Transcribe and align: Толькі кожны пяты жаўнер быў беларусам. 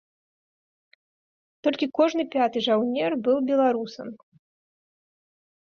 Толькі 1.67 1.89
кожны 1.99 2.23
пяты 2.37 2.57
жаўнер 2.69 3.11
быў 3.29 3.37
беларусам. 3.53 4.07